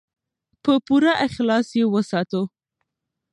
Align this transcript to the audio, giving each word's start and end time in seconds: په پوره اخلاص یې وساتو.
په 0.63 0.71
پوره 0.85 1.13
اخلاص 1.27 1.67
یې 1.79 1.85
وساتو. 1.93 2.41